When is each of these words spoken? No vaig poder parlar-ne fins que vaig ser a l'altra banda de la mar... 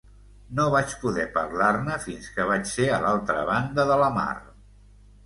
No 0.59 0.63
vaig 0.75 0.93
poder 1.01 1.25
parlar-ne 1.35 1.97
fins 2.05 2.29
que 2.37 2.47
vaig 2.53 2.65
ser 2.71 2.87
a 2.95 2.97
l'altra 3.05 3.45
banda 3.51 3.87
de 3.93 3.99
la 4.05 4.09
mar... 4.17 4.31